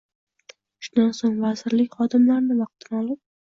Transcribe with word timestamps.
shundan 0.87 1.11
so‘ng 1.19 1.37
vazirlik 1.45 2.01
xodimlarini 2.01 2.61
vaqtini 2.65 3.01
olib 3.05 3.25